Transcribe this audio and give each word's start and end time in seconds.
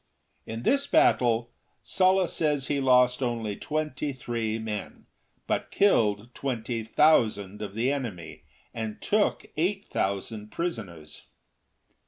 In 0.47 0.63
this 0.63 0.87
battle 0.87 1.51
Sulla 1.83 2.27
says 2.27 2.65
he 2.65 2.79
lost 2.81 3.21
only 3.21 3.55
twenty 3.55 4.11
three 4.13 4.57
men, 4.57 5.05
but 5.45 5.69
killed 5.69 6.33
twenty 6.33 6.81
thousand 6.81 7.61
of 7.61 7.75
the 7.75 7.91
enemy, 7.91 8.45
and 8.73 8.99
took 8.99 9.45
eight 9.57 9.85
thousand 9.91 10.49
prisoners. 10.49 11.25